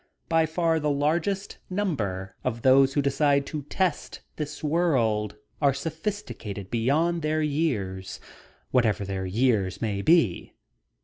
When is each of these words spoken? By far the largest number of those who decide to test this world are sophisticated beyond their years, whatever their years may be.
By 0.29 0.47
far 0.47 0.79
the 0.79 0.89
largest 0.89 1.59
number 1.69 2.35
of 2.43 2.63
those 2.63 2.95
who 2.95 3.03
decide 3.03 3.45
to 3.45 3.61
test 3.69 4.21
this 4.35 4.63
world 4.63 5.35
are 5.61 5.75
sophisticated 5.75 6.71
beyond 6.71 7.21
their 7.21 7.43
years, 7.43 8.19
whatever 8.71 9.05
their 9.05 9.27
years 9.27 9.79
may 9.79 10.01
be. 10.01 10.53